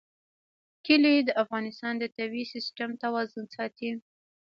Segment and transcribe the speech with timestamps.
[0.85, 3.91] کلي د افغانستان د طبعي سیسټم توازن ساتي.